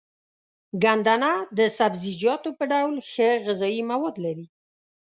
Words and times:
ګندنه 0.83 1.31
د 1.57 1.59
سبزيجاتو 1.77 2.49
په 2.57 2.63
ډول 2.71 2.95
ښه 3.11 3.29
غذايي 3.45 3.81
مواد 3.91 4.15
لري. 4.25 4.47